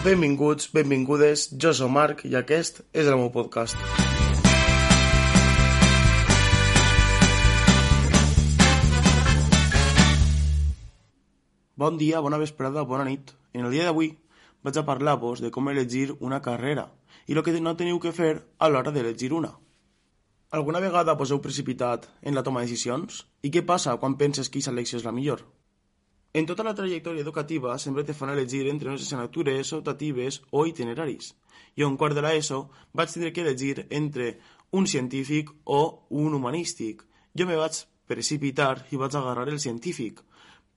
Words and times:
Benvinguts, 0.00 0.70
benvingudes, 0.72 1.42
jo 1.60 1.74
sóc 1.76 1.90
Marc 1.92 2.22
i 2.24 2.30
aquest 2.38 2.78
és 2.96 3.04
el 3.04 3.18
meu 3.20 3.26
podcast. 3.34 3.76
Bon 11.76 12.00
dia, 12.00 12.24
bona 12.24 12.40
vesprada, 12.40 12.86
bona 12.88 13.04
nit. 13.04 13.34
En 13.52 13.68
el 13.68 13.76
dia 13.76 13.84
d'avui 13.84 14.14
vaig 14.64 14.80
a 14.80 14.86
parlar-vos 14.88 15.44
de 15.44 15.52
com 15.52 15.68
elegir 15.68 16.14
una 16.16 16.40
carrera 16.40 16.88
i 17.28 17.36
el 17.36 17.44
que 17.44 17.60
no 17.60 17.76
teniu 17.76 18.00
que 18.00 18.16
fer 18.16 18.32
a 18.56 18.72
l'hora 18.72 18.96
d'elegir 18.96 19.34
una. 19.36 19.52
Alguna 20.48 20.80
vegada 20.80 21.12
vos 21.12 21.28
heu 21.28 21.44
precipitat 21.44 22.08
en 22.22 22.34
la 22.34 22.42
toma 22.42 22.64
de 22.64 22.72
decisions? 22.72 23.26
I 23.44 23.52
què 23.52 23.68
passa 23.68 24.00
quan 24.00 24.16
penses 24.16 24.48
que 24.48 24.64
aquesta 24.64 24.72
elecció 24.72 24.96
és 24.96 25.04
la 25.04 25.12
millor? 25.12 25.44
En 26.32 26.46
tota 26.46 26.62
la 26.62 26.76
trajectòria 26.78 27.24
educativa 27.24 27.72
sempre 27.82 28.04
te 28.06 28.14
fan 28.14 28.30
elegir 28.30 28.68
entre 28.70 28.86
unes 28.92 29.02
assignatures 29.02 29.72
optatives 29.74 30.36
o 30.54 30.62
itineraris. 30.68 31.32
Jo, 31.74 31.88
en 31.88 31.96
quart 31.98 32.14
de 32.14 32.22
l'ESO, 32.22 32.60
vaig 32.94 33.10
tindre 33.10 33.32
que 33.34 33.42
elegir 33.42 33.88
entre 33.90 34.36
un 34.70 34.86
científic 34.86 35.50
o 35.64 36.06
un 36.10 36.36
humanístic. 36.38 37.02
Jo 37.34 37.48
me 37.50 37.58
vaig 37.58 37.80
precipitar 38.06 38.86
i 38.94 39.00
vaig 39.02 39.18
agarrar 39.18 39.48
el 39.50 39.58
científic, 39.58 40.22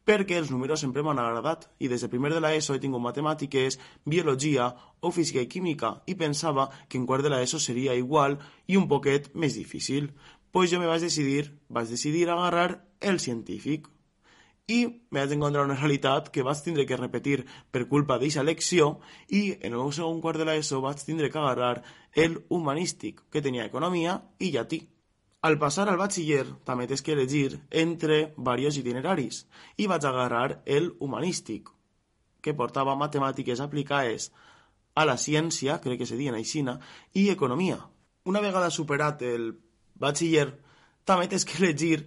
perquè 0.10 0.42
els 0.42 0.50
números 0.50 0.82
sempre 0.82 1.06
m'han 1.06 1.22
agradat 1.22 1.70
i 1.78 1.88
des 1.88 2.02
de 2.02 2.10
primer 2.10 2.34
de 2.34 2.42
l'ESO 2.42 2.74
he 2.74 2.82
tingut 2.82 3.06
matemàtiques, 3.06 3.78
biologia 4.10 4.72
o 5.06 5.14
física 5.14 5.46
i 5.46 5.52
química 5.54 6.00
i 6.10 6.18
pensava 6.18 6.72
que 6.90 6.98
en 6.98 7.06
quart 7.06 7.22
de 7.22 7.30
l'ESO 7.30 7.62
seria 7.62 7.94
igual 7.94 8.40
i 8.66 8.82
un 8.82 8.90
poquet 8.90 9.30
més 9.36 9.54
difícil. 9.54 10.16
Pues 10.50 10.74
jo 10.74 10.82
me 10.82 10.90
vaig 10.90 11.06
decidir, 11.06 11.60
vaig 11.70 11.94
decidir 11.94 12.30
agarrar 12.30 12.88
el 13.02 13.20
científic 13.20 13.93
i 14.68 14.86
me 15.12 15.20
vaig 15.20 15.34
encontrar 15.36 15.66
una 15.66 15.76
realitat 15.76 16.30
que 16.32 16.44
vaig 16.44 16.62
tindre 16.64 16.86
que 16.88 16.98
repetir 16.98 17.44
per 17.72 17.88
culpa 17.92 18.16
d'aquesta 18.16 18.46
lecció 18.48 19.00
i 19.28 19.58
en 19.60 19.74
el 19.74 19.82
meu 19.82 19.92
segon 19.92 20.22
quart 20.24 20.40
de 20.40 20.48
l'ESO 20.48 20.80
vaig 20.82 21.04
tindre 21.04 21.30
que 21.30 21.40
agarrar 21.40 21.84
el 22.16 22.40
humanístic, 22.50 23.22
que 23.30 23.42
tenia 23.42 23.66
economia 23.66 24.22
i 24.40 24.52
llatí. 24.52 24.80
Al 25.44 25.58
passar 25.60 25.90
al 25.90 26.00
batxiller 26.00 26.46
també 26.64 26.88
tens 26.88 27.04
que 27.04 27.12
elegir 27.12 27.60
entre 27.70 28.32
diversos 28.38 28.80
itineraris 28.80 29.44
i 29.76 29.88
vaig 29.92 30.06
agarrar 30.08 30.62
el 30.66 30.94
humanístic, 31.00 31.68
que 32.40 32.56
portava 32.56 32.96
matemàtiques 32.96 33.60
aplicades 33.60 34.32
a 34.96 35.04
la 35.04 35.18
ciència, 35.18 35.82
crec 35.84 36.00
que 36.00 36.08
se 36.08 36.16
diuen 36.16 36.36
aixina, 36.38 36.78
i 37.14 37.30
economia. 37.30 37.82
Una 38.24 38.40
vegada 38.40 38.72
superat 38.72 39.22
el 39.28 39.50
batxiller, 40.00 40.54
també 41.04 41.28
tens 41.28 41.44
que 41.44 41.60
elegir 41.60 42.06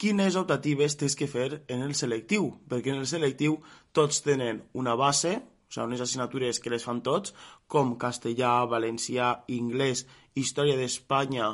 quines 0.00 0.36
optatives 0.36 0.96
tens 1.00 1.16
que 1.16 1.28
fer 1.30 1.62
en 1.68 1.82
el 1.86 1.94
selectiu, 1.94 2.50
perquè 2.68 2.92
en 2.92 3.02
el 3.02 3.08
selectiu 3.10 3.60
tots 3.92 4.22
tenen 4.26 4.62
una 4.74 4.96
base, 4.98 5.36
o 5.38 5.74
sigui, 5.74 5.86
unes 5.86 6.02
assignatures 6.04 6.60
que 6.60 6.72
les 6.72 6.84
fan 6.86 7.00
tots, 7.06 7.34
com 7.70 7.96
castellà, 8.00 8.56
valencià, 8.70 9.30
anglès, 9.50 10.04
història 10.34 10.76
d'Espanya, 10.78 11.50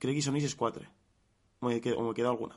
crec 0.00 0.18
que 0.18 0.24
són 0.24 0.36
aquestes 0.36 0.56
quatre, 0.58 0.86
o 1.60 1.68
me, 1.68 1.80
queda, 1.82 2.30
alguna. 2.30 2.56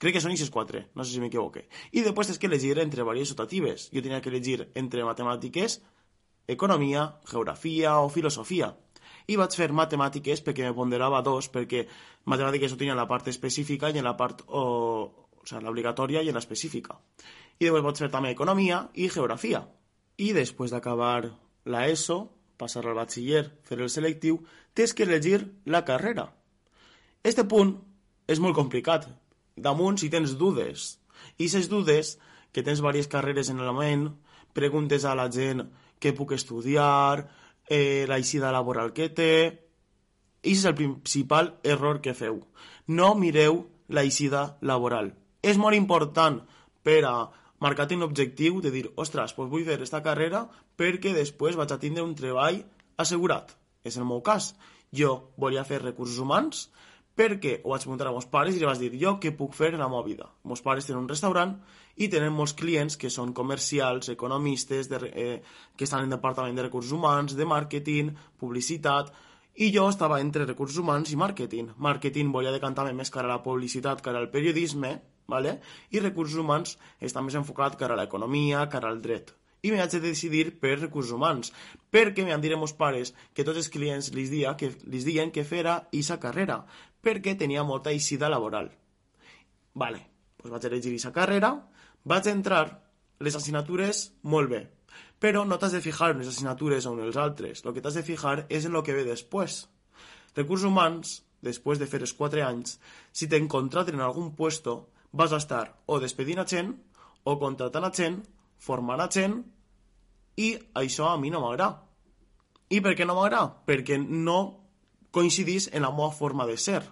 Crec 0.00 0.16
que 0.16 0.22
són 0.24 0.32
aquestes 0.32 0.50
quatre, 0.50 0.86
no 0.96 1.04
sé 1.04 1.14
si 1.14 1.20
m'equivoque. 1.22 1.66
I 1.92 2.02
després 2.02 2.30
tens 2.30 2.40
que 2.40 2.48
elegir 2.48 2.78
entre 2.80 3.04
diverses 3.04 3.34
optatives. 3.36 3.90
Jo 3.92 4.02
tenia 4.02 4.22
que 4.24 4.32
elegir 4.32 4.70
entre 4.74 5.04
matemàtiques, 5.06 5.78
economia, 6.48 7.04
geografia 7.28 7.98
o 8.00 8.08
filosofia. 8.08 8.72
I 9.28 9.36
vaig 9.36 9.54
fer 9.56 9.68
matemàtiques 9.76 10.40
perquè 10.44 10.70
ponderava 10.76 11.20
dos, 11.24 11.50
perquè 11.52 11.84
matemàtiques 12.32 12.72
ho 12.72 12.78
tenia 12.80 12.94
en 12.94 13.00
la 13.00 13.08
part 13.10 13.28
específica 13.28 13.90
i 13.92 14.00
en 14.00 14.08
la 14.08 14.16
part, 14.16 14.40
o, 14.48 14.62
o 15.38 15.44
sigui, 15.44 15.64
l'obligatòria 15.66 16.22
i 16.24 16.30
en 16.32 16.38
l'específica. 16.38 16.96
I 17.58 17.66
després 17.66 17.84
vaig 17.84 18.00
fer 18.00 18.10
també 18.12 18.32
economia 18.32 18.86
i 18.94 19.10
geografia. 19.12 19.64
I 20.18 20.32
després 20.32 20.72
d'acabar 20.72 21.28
la 21.68 21.84
ESO, 21.90 22.22
passar 22.58 22.84
al 22.86 22.96
batxiller, 22.96 23.44
fer 23.68 23.78
el 23.78 23.90
selectiu, 23.92 24.40
tens 24.74 24.94
que 24.94 25.04
elegir 25.04 25.42
la 25.66 25.84
carrera. 25.84 26.28
Este 27.22 27.44
punt 27.44 27.76
és 28.26 28.40
molt 28.40 28.56
complicat. 28.56 29.06
Damunt, 29.58 29.98
si 29.98 30.08
tens 30.10 30.36
dudes, 30.38 30.94
i 31.36 31.46
aquestes 31.46 31.68
dudes, 31.68 32.16
que 32.52 32.64
tens 32.64 32.80
diverses 32.80 33.10
carreres 33.10 33.50
en 33.52 33.60
la 33.60 33.74
ment, 33.76 34.08
preguntes 34.56 35.04
a 35.04 35.14
la 35.18 35.28
gent 35.30 35.66
què 36.00 36.14
puc 36.16 36.32
estudiar, 36.34 37.26
eh, 37.68 38.04
la 38.08 38.18
eixida 38.18 38.52
laboral 38.52 38.92
que 38.92 39.08
té... 39.08 39.32
I 40.46 40.54
és 40.54 40.62
el 40.68 40.76
principal 40.78 41.56
error 41.66 41.98
que 42.00 42.14
feu. 42.14 42.38
No 42.86 43.08
mireu 43.18 43.64
la 43.90 44.04
eixida 44.06 44.56
laboral. 44.62 45.10
És 45.42 45.58
molt 45.58 45.76
important 45.76 46.38
per 46.86 47.00
a 47.04 47.14
marcar 47.60 47.88
un 47.96 48.06
objectiu 48.06 48.60
de 48.62 48.70
dir, 48.70 48.84
ostres, 48.96 49.34
doncs 49.34 49.50
vull 49.50 49.66
fer 49.66 49.74
aquesta 49.76 50.02
carrera 50.02 50.44
perquè 50.78 51.12
després 51.16 51.58
vaig 51.58 51.74
a 51.74 51.80
tindre 51.82 52.06
un 52.06 52.14
treball 52.14 52.62
assegurat. 52.96 53.50
És 53.82 53.98
el 53.98 54.06
meu 54.06 54.22
cas. 54.22 54.54
Jo 54.94 55.34
volia 55.36 55.66
fer 55.68 55.82
recursos 55.82 56.22
humans 56.22 56.68
perquè 57.18 57.58
ho 57.64 57.72
vaig 57.72 57.82
preguntar 57.82 58.06
a 58.06 58.14
meus 58.14 58.28
pares 58.30 58.54
i 58.54 58.60
li 58.60 58.66
vaig 58.68 58.78
dir 58.78 58.92
jo 59.00 59.16
què 59.22 59.32
puc 59.36 59.56
fer 59.58 59.72
en 59.72 59.82
la 59.82 59.88
meva 59.90 60.04
vida. 60.06 60.28
Meus 60.46 60.62
pares 60.62 60.86
tenen 60.86 61.02
un 61.02 61.10
restaurant 61.10 61.56
i 61.98 62.06
tenen 62.12 62.34
molts 62.34 62.54
clients 62.58 62.96
que 62.96 63.10
són 63.10 63.32
comercials, 63.34 64.10
economistes, 64.12 64.90
de, 64.92 65.00
eh, 65.10 65.40
que 65.76 65.88
estan 65.88 66.06
en 66.06 66.14
departament 66.14 66.54
de 66.54 66.68
recursos 66.68 66.94
humans, 66.94 67.34
de 67.34 67.48
màrqueting, 67.54 68.12
publicitat, 68.38 69.10
i 69.58 69.72
jo 69.74 69.88
estava 69.90 70.20
entre 70.22 70.46
recursos 70.46 70.78
humans 70.78 71.10
i 71.10 71.18
màrqueting. 71.18 71.74
Màrqueting 71.88 72.30
volia 72.30 72.54
decantar-me 72.54 72.94
més 72.94 73.10
cara 73.10 73.26
a 73.26 73.34
la 73.36 73.42
publicitat, 73.42 74.04
cara 74.04 74.22
al 74.22 74.30
periodisme, 74.30 74.94
¿vale? 75.26 75.58
i 75.90 75.98
recursos 75.98 76.38
humans 76.38 76.78
està 77.02 77.20
més 77.20 77.34
enfocat 77.34 77.74
cara 77.76 77.98
a 77.98 78.02
l'economia, 78.04 78.68
cara 78.70 78.94
al 78.94 79.02
dret 79.02 79.34
i 79.62 79.72
m'haig 79.74 79.90
de 79.90 80.00
decidir 80.04 80.52
per 80.62 80.76
recursos 80.78 81.14
humans, 81.16 81.50
perquè 81.90 82.24
m'han 82.24 82.42
dit 82.42 82.54
meus 82.54 82.74
pares 82.78 83.12
que 83.34 83.44
tots 83.46 83.58
els 83.58 83.70
clients 83.74 84.12
li 84.14 84.28
dia 84.30 84.54
que, 84.60 84.70
diuen 84.84 85.32
que 85.34 85.44
fera 85.44 85.80
aquesta 85.80 86.18
carrera, 86.22 86.60
perquè 87.08 87.36
tenia 87.40 87.64
molta 87.64 87.94
eixida 87.94 88.28
laboral. 88.28 88.68
Vale, 89.78 90.02
doncs 90.36 90.52
vaig 90.52 90.66
elegir 90.68 90.92
aquesta 90.92 91.14
carrera, 91.16 91.54
vaig 92.04 92.28
entrar 92.28 92.66
les 93.24 93.36
assignatures 93.38 94.04
molt 94.22 94.52
bé, 94.52 94.60
però 95.18 95.44
no 95.46 95.58
t'has 95.58 95.74
de 95.74 95.82
fijar 95.84 96.12
en 96.12 96.22
les 96.22 96.28
assignatures 96.30 96.86
o 96.86 96.92
en 96.94 97.06
els 97.06 97.16
altres, 97.16 97.64
el 97.64 97.74
que 97.74 97.82
t'has 97.84 97.96
de 97.98 98.04
fijar 98.06 98.44
és 98.48 98.68
en 98.68 98.76
el 98.76 98.84
que 98.84 98.96
ve 98.96 99.06
després. 99.08 99.64
Recursos 100.36 100.68
humans, 100.68 101.22
després 101.42 101.80
de 101.80 101.88
fer 101.90 102.02
els 102.04 102.14
4 102.18 102.44
anys, 102.46 102.76
si 103.12 103.28
t'en 103.30 103.48
contraten 103.48 103.98
en 103.98 104.04
algun 104.04 104.34
puesto, 104.36 104.90
vas 105.12 105.32
a 105.32 105.40
estar 105.40 105.64
o 105.86 105.98
despedint 106.02 106.42
a 106.42 106.46
gent, 106.46 106.74
o 107.24 107.38
contratant 107.40 107.88
a 107.88 107.92
gent, 107.94 108.20
formant 108.58 109.00
a 109.00 109.08
gent, 109.10 109.40
i 110.38 110.54
això 110.78 111.08
a 111.10 111.18
mi 111.18 111.32
no 111.34 111.42
m'agrada. 111.42 111.84
I 112.70 112.82
per 112.84 112.92
què 112.94 113.06
no 113.08 113.16
m'agrada? 113.16 113.64
Perquè 113.66 113.96
no 113.98 114.67
coincidís 115.10 115.70
en 115.72 115.82
la 115.82 115.90
meva 115.90 116.10
forma 116.12 116.46
de 116.46 116.56
ser. 116.56 116.82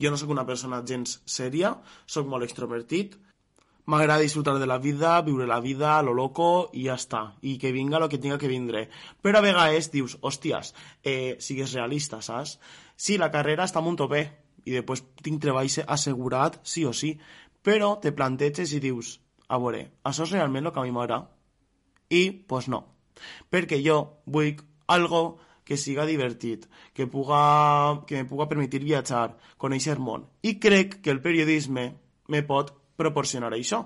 Jo 0.00 0.10
no 0.10 0.18
sóc 0.18 0.30
una 0.34 0.46
persona 0.46 0.82
gens 0.86 1.20
sèria, 1.26 1.76
sóc 2.06 2.26
molt 2.26 2.46
extrovertit, 2.46 3.14
m'agrada 3.86 4.24
disfrutar 4.24 4.58
de 4.58 4.66
la 4.66 4.78
vida, 4.78 5.20
viure 5.22 5.46
la 5.46 5.60
vida, 5.60 6.02
lo 6.02 6.14
loco, 6.14 6.70
i 6.72 6.86
ja 6.88 6.96
està. 6.96 7.36
I 7.42 7.58
que 7.60 7.72
vinga 7.72 8.00
lo 8.00 8.08
que 8.08 8.18
tinga 8.18 8.38
que 8.38 8.48
vindre. 8.48 8.88
Però 9.22 9.38
a 9.38 9.44
vegades 9.44 9.90
dius, 9.92 10.16
hòsties, 10.20 10.74
eh, 11.02 11.36
sigues 11.38 11.74
realista, 11.74 12.22
saps? 12.22 12.58
Sí, 12.96 13.18
la 13.18 13.30
carrera 13.30 13.68
està 13.68 13.82
molt 13.84 14.00
bé, 14.10 14.24
i 14.64 14.72
després 14.72 15.04
tinc 15.22 15.42
treball 15.42 15.68
assegurat, 15.86 16.60
sí 16.64 16.84
o 16.84 16.92
sí, 16.92 17.18
però 17.62 17.98
te 18.00 18.12
planteges 18.12 18.72
i 18.72 18.80
dius, 18.80 19.20
a 19.48 19.58
veure, 19.58 19.90
això 20.04 20.24
és 20.24 20.32
realment 20.32 20.66
el 20.66 20.72
que 20.72 20.80
a 20.80 20.84
mi 20.84 20.92
m'agrada? 20.92 21.28
I, 22.08 22.30
doncs 22.30 22.46
pues 22.48 22.68
no. 22.68 22.84
Perquè 23.50 23.80
jo 23.84 24.22
vull 24.26 24.56
algo 24.86 25.38
que 25.64 25.78
siga 25.80 26.06
divertit, 26.06 26.66
que, 26.92 27.06
puga, 27.06 28.04
que 28.06 28.20
me 28.20 28.28
puga 28.28 28.48
permetir 28.48 28.84
viatjar, 28.84 29.38
conèixer 29.58 29.98
món. 29.98 30.28
I 30.42 30.58
crec 30.60 31.00
que 31.00 31.10
el 31.10 31.22
periodisme 31.24 31.86
me 32.28 32.42
pot 32.44 32.74
proporcionar 33.00 33.52
això. 33.56 33.84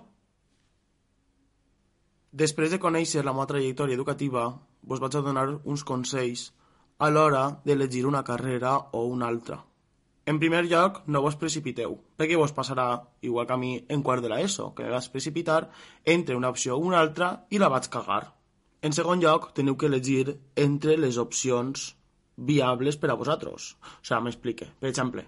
Després 2.31 2.75
de 2.75 2.83
conèixer 2.83 3.25
la 3.25 3.33
meva 3.33 3.49
trajectòria 3.49 3.97
educativa, 3.97 4.51
vos 4.83 5.01
vaig 5.01 5.17
a 5.17 5.25
donar 5.25 5.49
uns 5.65 5.85
consells 5.87 6.51
a 6.99 7.09
l'hora 7.11 7.61
d'elegir 7.65 8.05
una 8.07 8.25
carrera 8.27 8.77
o 8.93 9.07
una 9.07 9.29
altra. 9.31 9.63
En 10.29 10.37
primer 10.39 10.67
lloc, 10.69 11.01
no 11.07 11.23
vos 11.25 11.39
precipiteu, 11.41 11.95
perquè 12.21 12.37
vos 12.37 12.53
passarà, 12.53 12.89
igual 13.25 13.47
que 13.49 13.55
a 13.55 13.61
mi 13.61 13.71
en 13.89 14.03
quart 14.05 14.21
de 14.21 14.29
l'ESO, 14.29 14.75
que 14.75 14.85
me 14.85 14.93
vas 14.93 15.09
precipitar 15.09 15.71
entre 16.05 16.37
una 16.37 16.51
opció 16.53 16.77
o 16.77 16.83
una 16.85 17.01
altra 17.01 17.47
i 17.49 17.63
la 17.63 17.71
vaig 17.73 17.89
cagar. 17.89 18.38
En 18.83 18.95
segon 18.95 19.23
lloc, 19.23 19.51
teniu 19.57 19.75
que 19.77 19.89
elegir 19.91 20.37
entre 20.55 20.95
les 20.97 21.19
opcions 21.19 21.89
viables 22.51 22.97
per 22.97 23.11
a 23.11 23.17
vosaltres. 23.19 23.73
O 23.75 24.05
sigui, 24.07 24.21
m'explique. 24.27 24.69
Per 24.79 24.91
exemple, 24.91 25.25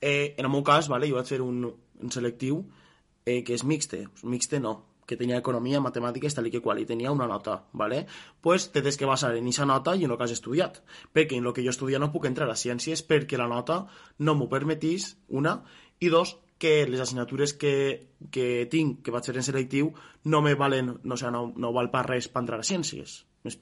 eh, 0.00 0.34
en 0.36 0.44
el 0.44 0.52
meu 0.52 0.62
cas, 0.62 0.90
vale, 0.92 1.08
jo 1.08 1.16
vaig 1.16 1.30
fer 1.32 1.40
un, 1.40 1.64
un 1.64 2.12
selectiu 2.12 2.60
eh, 3.24 3.42
que 3.44 3.56
és 3.56 3.64
mixte. 3.64 4.02
Mixte 4.22 4.60
no, 4.60 4.74
que 5.08 5.16
tenia 5.16 5.38
economia, 5.40 5.80
matemàtiques, 5.80 6.36
tal 6.36 6.50
i 6.50 6.52
que 6.52 6.60
qual, 6.60 6.82
i 6.82 6.86
tenia 6.86 7.12
una 7.14 7.26
nota, 7.30 7.62
¿vale? 7.72 8.04
pues 8.44 8.68
te 8.72 8.82
tens 8.84 9.00
que 9.00 9.08
basar 9.08 9.32
en 9.36 9.48
aquesta 9.48 9.64
nota 9.64 9.96
i 9.96 10.04
en 10.04 10.12
el 10.12 10.18
que 10.18 10.26
has 10.28 10.36
estudiat, 10.36 10.82
perquè 11.16 11.38
en 11.40 11.48
el 11.48 11.54
que 11.56 11.64
jo 11.64 11.72
estudia 11.72 11.98
no 11.98 12.12
puc 12.12 12.28
entrar 12.28 12.50
a 12.52 12.58
ciències 12.60 13.02
perquè 13.08 13.40
la 13.40 13.48
nota 13.48 13.86
no 14.18 14.36
m'ho 14.36 14.50
permetís, 14.52 15.14
una, 15.28 15.62
i 15.98 16.12
dos, 16.12 16.36
que 16.58 16.86
les 16.90 17.00
assignatures 17.00 17.54
que, 17.54 18.10
que 18.34 18.66
tinc, 18.70 19.00
que 19.06 19.14
vaig 19.14 19.30
fer 19.30 19.36
en 19.38 19.46
selectiu, 19.46 19.92
no 20.24 20.42
me 20.42 20.56
valen, 20.58 20.98
no, 21.02 21.14
o 21.14 21.18
sigui, 21.20 21.32
no, 21.34 21.46
no 21.54 21.72
val 21.72 21.90
per 21.94 22.04
res 22.08 22.28
per 22.28 22.42
entrar 22.44 22.58
a 22.60 22.66
ciències. 22.66 23.22
¿Me 23.46 23.52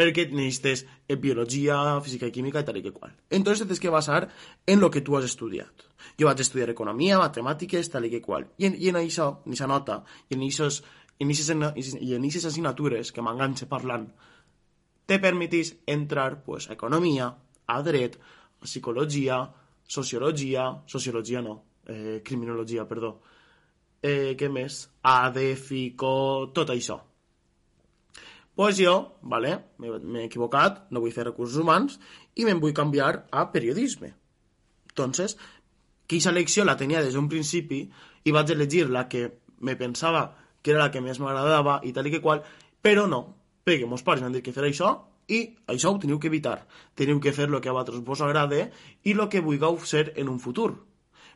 Perquè 0.00 0.28
necessites 0.30 0.84
biologia, 1.20 1.76
física 2.00 2.28
i 2.30 2.32
química 2.32 2.62
i 2.62 2.64
tal 2.64 2.78
i 2.78 2.82
que 2.84 2.92
qual. 2.94 3.10
Entonces 3.28 3.66
tens 3.66 3.80
que 3.82 3.90
basar 3.90 4.30
en 4.64 4.80
lo 4.80 4.88
que 4.88 5.02
tu 5.02 5.16
has 5.18 5.26
estudiat. 5.26 5.82
Jo 6.16 6.28
vaig 6.28 6.40
estudiar 6.40 6.70
economia, 6.70 7.18
matemàtiques, 7.18 7.90
tal 7.90 8.06
i 8.06 8.10
que 8.14 8.22
qual. 8.22 8.46
I 8.56 8.70
en, 8.70 8.78
i 8.78 8.88
en 8.88 9.00
això, 9.02 9.42
en 9.42 9.50
aquesta 9.50 9.68
nota, 9.68 9.98
i 10.30 10.38
en 10.38 10.46
aquestes 10.46 10.80
i 11.20 12.14
en 12.14 12.24
aquestes 12.24 12.46
assignatures 12.48 13.10
que 13.12 13.20
m'enganxe 13.20 13.66
parlant, 13.68 14.06
te 15.04 15.18
permetís 15.18 15.74
entrar 15.86 16.44
pues, 16.46 16.70
a 16.70 16.78
economia, 16.78 17.34
a 17.66 17.82
dret, 17.82 18.16
a 18.62 18.64
psicologia, 18.64 19.42
sociologia, 19.86 20.70
sociologia 20.86 21.42
no, 21.42 21.58
eh, 21.90 22.22
criminologia, 22.24 22.86
perdó, 22.88 23.18
eh, 24.00 24.36
què 24.38 24.48
més? 24.48 24.86
ADFICO, 25.02 26.16
tot 26.54 26.72
això 26.72 27.02
pues 28.60 28.76
jo, 28.76 29.16
vale, 29.22 29.54
m'he 29.80 30.26
equivocat, 30.26 30.82
no 30.92 31.00
vull 31.00 31.14
fer 31.14 31.24
recursos 31.24 31.62
humans 31.62 31.94
i 32.36 32.44
me'n 32.44 32.58
vull 32.60 32.74
canviar 32.76 33.22
a 33.32 33.46
periodisme. 33.54 34.10
Entonces, 34.90 35.38
aquesta 36.04 36.34
elecció 36.34 36.66
la 36.68 36.76
tenia 36.76 37.00
des 37.00 37.16
d'un 37.16 37.30
principi 37.32 37.78
i 38.28 38.34
vaig 38.36 38.52
elegir 38.52 38.90
la 38.90 39.06
que 39.08 39.22
me 39.64 39.78
pensava 39.80 40.26
que 40.60 40.74
era 40.74 40.82
la 40.82 40.90
que 40.92 41.00
més 41.00 41.22
m'agradava 41.24 41.78
i 41.88 41.94
tal 41.96 42.10
i 42.10 42.12
que 42.12 42.20
qual, 42.20 42.42
però 42.84 43.06
no, 43.08 43.22
perquè 43.64 43.88
meus 43.88 44.04
pares 44.04 44.20
m'han 44.20 44.36
dit 44.36 44.44
que 44.44 44.52
fer 44.52 44.66
això 44.68 44.92
i 45.32 45.40
això 45.72 45.94
ho 45.94 46.00
teniu 46.02 46.20
que 46.20 46.28
evitar. 46.28 46.58
Teniu 46.98 47.16
que 47.16 47.32
fer 47.32 47.48
el 47.48 47.60
que 47.64 47.72
a 47.72 47.72
vosaltres 47.72 48.04
vos 48.04 48.20
agrade 48.20 48.66
i 49.04 49.16
el 49.16 49.28
que 49.32 49.40
vulgueu 49.40 49.78
ser 49.88 50.10
en 50.16 50.28
un 50.28 50.36
futur. 50.36 50.74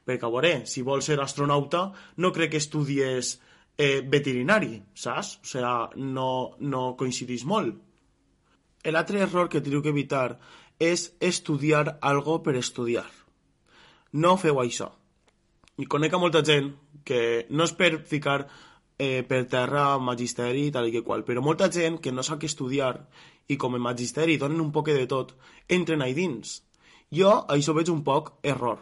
Perquè, 0.05 0.27
a 0.27 0.33
veure, 0.33 0.53
si 0.69 0.85
vols 0.85 1.09
ser 1.09 1.19
astronauta, 1.23 1.87
no 2.21 2.33
crec 2.33 2.55
que 2.55 2.61
estudies 2.61 3.39
eh, 3.79 4.03
veterinari, 4.05 4.83
saps? 4.95 5.39
O 5.41 5.49
sigui, 5.49 6.05
no, 6.17 6.29
no 6.61 6.85
coincidís 7.01 7.47
molt. 7.49 7.81
L'altre 8.85 9.23
error 9.25 9.49
que 9.49 9.63
teniu 9.65 9.81
que 9.81 9.95
evitar 9.95 10.37
és 10.83 11.15
estudiar 11.21 11.99
algo 12.03 12.43
per 12.45 12.57
estudiar. 12.61 13.07
No 14.13 14.37
feu 14.37 14.61
això. 14.61 14.91
I 15.81 15.89
conec 15.91 16.13
a 16.15 16.21
molta 16.23 16.45
gent 16.47 16.75
que 17.05 17.47
no 17.51 17.65
és 17.65 17.73
per 17.75 17.97
ficar 18.07 18.45
eh, 18.99 19.25
per 19.27 19.41
terra 19.51 19.99
magisteri 19.99 20.69
i 20.69 20.75
tal 20.75 20.87
i 20.89 20.93
que 20.95 21.03
qual, 21.03 21.25
però 21.27 21.43
molta 21.43 21.71
gent 21.73 21.99
que 22.03 22.13
no 22.13 22.23
sap 22.23 22.43
què 22.43 22.51
estudiar 22.51 22.93
i 23.49 23.57
com 23.61 23.75
en 23.75 23.83
magisteri 23.83 24.37
donen 24.41 24.63
un 24.63 24.71
poc 24.73 24.93
de 24.93 25.07
tot, 25.11 25.35
entren 25.69 26.03
ahí 26.03 26.15
dins. 26.15 26.61
Jo 27.15 27.41
això 27.49 27.75
veig 27.75 27.91
un 27.91 28.05
poc 28.05 28.35
error. 28.43 28.79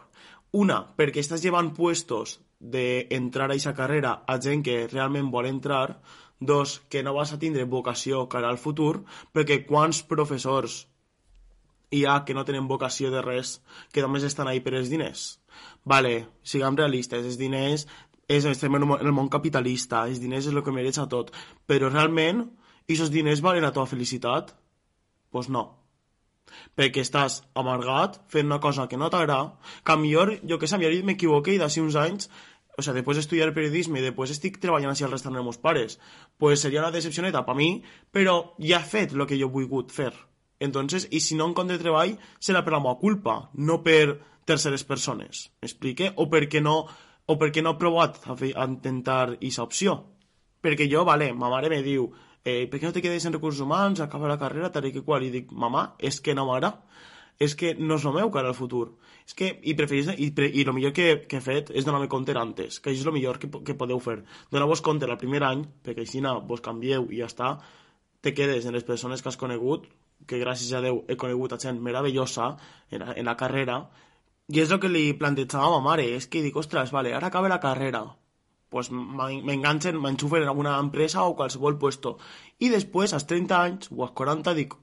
Una, 0.52 0.82
perquè 0.96 1.22
estàs 1.22 1.40
llevant 1.44 1.70
puestos 1.72 2.36
d'entrar 2.60 3.48
a 3.48 3.54
aquesta 3.54 3.72
carrera 3.74 4.12
a 4.28 4.36
gent 4.46 4.62
que 4.66 4.86
realment 4.90 5.30
vol 5.32 5.48
entrar, 5.48 6.00
dos, 6.40 6.82
que 6.92 7.02
no 7.02 7.14
vas 7.16 7.32
a 7.32 7.38
tindre 7.40 7.64
vocació 7.64 8.26
cara 8.28 8.50
al 8.52 8.60
futur, 8.60 9.04
perquè 9.32 9.62
quants 9.64 10.02
professors 10.04 10.82
hi 11.92 12.04
ha 12.04 12.22
que 12.24 12.34
no 12.36 12.44
tenen 12.44 12.68
vocació 12.68 13.10
de 13.12 13.22
res, 13.24 13.60
que 13.92 14.04
només 14.04 14.28
estan 14.28 14.48
ahí 14.48 14.60
per 14.60 14.74
els 14.76 14.92
diners? 14.92 15.40
Vale, 15.84 16.14
siguem 16.42 16.76
realistes, 16.76 17.24
els 17.24 17.40
diners 17.40 17.86
és, 18.28 18.44
estem 18.44 18.76
en 18.76 18.88
el 18.98 19.12
món 19.12 19.28
capitalista, 19.32 20.06
els 20.08 20.20
diners 20.20 20.48
és 20.48 20.54
el 20.54 20.62
que 20.64 20.72
mereix 20.72 21.00
a 21.00 21.08
tot, 21.08 21.32
però 21.68 21.88
realment, 21.92 22.44
aquests 22.84 23.12
diners 23.12 23.44
valen 23.44 23.64
la 23.64 23.72
teva 23.72 23.88
felicitat? 23.88 24.52
Doncs 24.52 24.58
pues 25.32 25.48
no, 25.48 25.64
perquè 26.76 27.02
estàs 27.04 27.42
amargat 27.58 28.20
fent 28.32 28.48
una 28.48 28.60
cosa 28.60 28.88
que 28.88 28.98
no 29.00 29.10
t'agrada, 29.10 29.58
que 29.84 29.96
millor, 29.96 30.36
jo 30.48 30.58
que 30.58 30.68
sé, 30.68 30.78
millor 30.78 30.96
m'equivoqué 31.06 31.56
i 31.56 31.60
d'ací 31.62 31.80
uns 31.80 31.96
anys 31.96 32.30
o 32.76 32.82
sea, 32.82 32.94
después 32.94 33.16
de 33.16 33.20
estudiar 33.20 33.52
i 34.00 34.04
després 34.04 34.30
estic 34.32 34.58
treballant 34.60 34.90
així 34.90 35.04
al 35.04 35.12
restaurant 35.12 35.40
de 35.40 35.44
meus 35.44 35.58
pares, 35.58 35.98
pues 36.38 36.60
seria 36.60 36.80
una 36.80 36.90
decepcioneta 36.90 37.44
per 37.44 37.54
mi, 37.54 37.82
però 38.10 38.54
ja 38.58 38.80
he 38.80 38.88
fet 38.88 39.12
el 39.12 39.26
que 39.26 39.36
jo 39.36 39.48
he 39.48 39.52
volgut 39.52 39.92
fer. 39.92 40.12
Entonces, 40.58 41.08
i 41.10 41.20
si 41.20 41.34
no 41.34 41.48
encontre 41.50 41.78
treball, 41.78 42.16
serà 42.40 42.62
per 42.64 42.72
la 42.72 42.80
meva 42.80 42.96
culpa, 43.00 43.50
no 43.54 43.82
per 43.82 44.18
terceres 44.46 44.84
persones. 44.84 45.50
M'explique? 45.60 46.12
O 46.16 46.28
perquè 46.30 46.62
no, 46.62 46.86
o 47.26 47.36
perquè 47.38 47.62
no 47.62 47.74
he 47.74 47.80
provat 47.80 48.22
a, 48.24 48.36
fer, 48.38 48.54
a 48.56 48.66
intentar 48.70 49.34
aquesta 49.34 49.66
opció. 49.66 49.98
Perquè 50.62 50.86
jo, 50.90 51.04
vale, 51.04 51.32
ma 51.34 51.50
mare 51.50 51.68
me 51.68 51.82
diu, 51.82 52.06
eh, 52.44 52.66
per 52.70 52.80
què 52.80 52.88
no 52.88 52.92
te 52.94 53.02
quedes 53.04 53.26
en 53.26 53.36
recursos 53.36 53.62
humans, 53.64 54.00
acaba 54.00 54.30
la 54.30 54.38
carrera, 54.38 54.72
tal 54.72 54.86
i 54.88 54.92
que 54.92 55.04
qual, 55.06 55.24
i 55.26 55.30
dic, 55.30 55.52
mamà, 55.52 55.92
és 55.98 56.20
que 56.20 56.34
no 56.34 56.46
m'agrada. 56.48 56.78
És 57.42 57.56
que 57.58 57.72
no 57.74 57.96
és 57.96 58.04
el 58.06 58.14
meu 58.14 58.30
cara 58.30 58.52
al 58.52 58.54
futur. 58.54 58.92
És 59.26 59.34
que, 59.34 59.48
i, 59.62 59.74
preferís, 59.78 60.10
i, 60.20 60.28
pre, 60.36 60.46
i 60.46 60.62
el 60.66 60.74
millor 60.76 60.92
que, 60.94 61.06
que 61.28 61.38
he 61.38 61.42
fet 61.42 61.72
és 61.74 61.86
donar-me 61.86 62.10
compte 62.10 62.34
antes, 62.38 62.78
que 62.78 62.92
això 62.92 63.02
és 63.02 63.08
el 63.08 63.16
millor 63.16 63.40
que, 63.42 63.48
que 63.66 63.78
podeu 63.78 63.98
fer. 64.04 64.20
Donar-vos 64.52 64.82
compte 64.84 65.08
el 65.08 65.18
primer 65.18 65.42
any, 65.48 65.64
perquè 65.82 66.04
així 66.04 66.20
vos 66.46 66.60
canvieu 66.60 67.08
i 67.10 67.22
ja 67.22 67.30
està, 67.30 67.56
te 68.20 68.34
quedes 68.34 68.66
en 68.66 68.76
les 68.76 68.84
persones 68.84 69.22
que 69.22 69.30
has 69.30 69.40
conegut, 69.40 69.88
que 70.26 70.38
gràcies 70.38 70.70
a 70.76 70.82
Déu 70.84 71.02
he 71.08 71.16
conegut 71.18 71.52
a 71.52 71.58
gent 71.58 71.80
meravellosa 71.82 72.52
en 72.90 73.02
en 73.02 73.26
la 73.26 73.36
carrera, 73.36 73.88
i 74.48 74.60
és 74.60 74.70
el 74.70 74.78
que 74.78 74.90
li 74.90 75.12
plantejava 75.18 75.78
a 75.78 75.80
ma 75.80 75.92
mare, 75.92 76.04
és 76.14 76.28
que 76.28 76.42
dic, 76.42 76.56
ostres, 76.56 76.92
vale, 76.92 77.14
ara 77.14 77.26
acaba 77.32 77.48
la 77.48 77.60
carrera, 77.60 78.04
pues 78.72 78.90
m'enganxen, 78.90 80.00
m'enxufen 80.00 80.42
en 80.42 80.50
alguna 80.50 80.78
empresa 80.80 81.26
o 81.28 81.36
qualsevol 81.36 81.78
puesto. 81.78 82.16
I 82.64 82.72
després, 82.72 83.12
als 83.12 83.28
30 83.28 83.60
anys 83.60 83.92
o 83.92 84.02
als 84.06 84.16
40, 84.18 84.56
dic, 84.56 84.74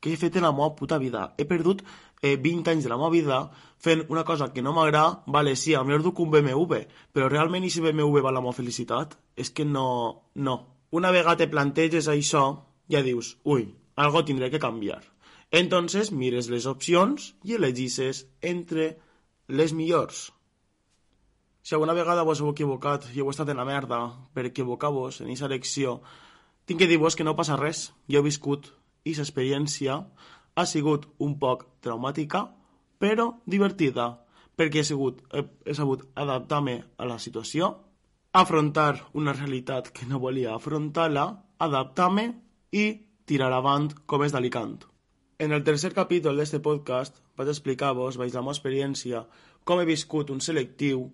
que 0.00 0.12
he 0.12 0.20
fet 0.20 0.36
en 0.36 0.46
la 0.46 0.52
meva 0.52 0.74
puta 0.78 0.98
vida. 1.02 1.32
He 1.36 1.46
perdut 1.50 1.82
eh, 2.22 2.36
20 2.36 2.70
anys 2.70 2.84
de 2.84 2.92
la 2.92 2.98
meva 3.00 3.10
vida 3.12 3.38
fent 3.84 4.04
una 4.12 4.24
cosa 4.24 4.52
que 4.52 4.62
no 4.62 4.74
m'agrada, 4.76 5.24
vale, 5.26 5.56
sí, 5.56 5.74
a 5.74 5.82
millor 5.84 6.04
duc 6.04 6.20
un 6.20 6.30
BMW, 6.30 6.84
però 7.12 7.30
realment 7.32 7.64
i 7.64 7.70
si 7.72 7.82
BMW 7.84 8.20
va 8.24 8.32
la 8.32 8.42
meva 8.44 8.56
felicitat? 8.56 9.18
És 9.36 9.50
que 9.50 9.64
no... 9.64 10.30
no. 10.34 10.58
Una 10.94 11.10
vegada 11.10 11.40
te 11.40 11.50
planteges 11.50 12.06
això, 12.06 12.44
ja 12.92 13.02
dius, 13.02 13.34
ui, 13.42 13.66
algo 13.96 14.22
tindré 14.28 14.50
que 14.52 14.62
canviar. 14.62 15.00
Entonces 15.50 16.12
mires 16.12 16.50
les 16.52 16.68
opcions 16.70 17.32
i 17.42 17.56
elegisses 17.56 18.26
entre 18.42 18.92
les 19.48 19.72
millors. 19.72 20.33
Si 21.64 21.74
alguna 21.74 21.94
vegada 21.96 22.26
vos 22.28 22.42
heu 22.42 22.50
equivocat 22.52 23.06
i 23.16 23.22
heu 23.22 23.30
estat 23.32 23.48
en 23.48 23.56
la 23.56 23.64
merda 23.64 23.98
per 24.36 24.42
equivocar-vos 24.44 25.22
en 25.22 25.30
aquesta 25.30 25.46
elecció, 25.48 25.94
tinc 26.68 26.82
que 26.82 26.88
dir-vos 26.90 27.16
que 27.16 27.24
no 27.24 27.32
passa 27.38 27.56
res. 27.56 27.86
Jo 28.04 28.20
he 28.20 28.26
viscut 28.26 28.68
i 29.08 29.14
l'experiència 29.16 29.96
ha 30.60 30.64
sigut 30.68 31.06
un 31.24 31.38
poc 31.40 31.64
traumàtica, 31.80 32.42
però 33.00 33.30
divertida, 33.48 34.10
perquè 34.60 34.82
he, 34.82 34.88
sigut, 34.90 35.24
he, 35.32 35.46
he 35.64 35.78
sabut 35.80 36.04
adaptar-me 36.12 36.76
a 37.00 37.08
la 37.08 37.16
situació, 37.16 37.72
afrontar 38.36 39.00
una 39.16 39.32
realitat 39.32 39.88
que 39.88 40.04
no 40.04 40.20
volia 40.20 40.52
afrontar-la, 40.58 41.26
adaptar-me 41.64 42.28
i 42.76 42.86
tirar 43.24 43.54
avant 43.56 43.88
com 44.04 44.28
és 44.28 44.36
d'Alicant. 44.36 44.82
En 45.40 45.56
el 45.56 45.64
tercer 45.64 45.94
capítol 45.96 46.36
d'aquest 46.36 46.60
podcast 46.60 47.24
vaig 47.40 47.56
explicar-vos, 47.56 48.20
vaig 48.20 48.36
la 48.36 48.44
meva 48.44 48.52
experiència, 48.52 49.24
com 49.64 49.80
he 49.80 49.88
viscut 49.88 50.28
un 50.28 50.44
selectiu 50.44 51.08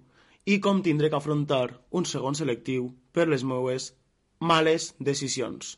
i 0.47 0.59
com 0.61 0.81
tindré 0.83 1.11
que 1.11 1.19
afrontar 1.19 1.81
un 1.91 2.07
segon 2.09 2.37
selectiu 2.39 2.91
per 3.13 3.29
les 3.29 3.45
meues 3.45 3.93
males 4.41 4.95
decisions. 4.99 5.77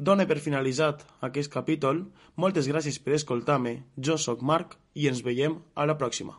Dóna 0.00 0.26
per 0.28 0.40
finalitzat 0.40 1.02
aquest 1.28 1.52
capítol. 1.52 2.06
Moltes 2.36 2.68
gràcies 2.68 2.98
per 3.04 3.16
escoltar-me. 3.16 3.74
Jo 3.96 4.16
sóc 4.16 4.42
Marc 4.42 4.78
i 4.94 5.08
ens 5.08 5.20
veiem 5.24 5.58
a 5.74 5.84
la 5.84 5.96
pròxima. 6.00 6.38